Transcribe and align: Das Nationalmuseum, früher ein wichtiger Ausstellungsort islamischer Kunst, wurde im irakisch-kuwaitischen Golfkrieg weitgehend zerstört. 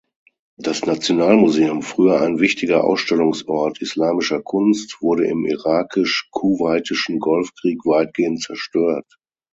Das 0.57 0.83
Nationalmuseum, 0.83 1.83
früher 1.83 2.21
ein 2.21 2.39
wichtiger 2.39 2.83
Ausstellungsort 2.85 3.83
islamischer 3.83 4.41
Kunst, 4.41 4.97
wurde 5.01 5.27
im 5.27 5.45
irakisch-kuwaitischen 5.45 7.19
Golfkrieg 7.19 7.85
weitgehend 7.85 8.41
zerstört. 8.41 9.05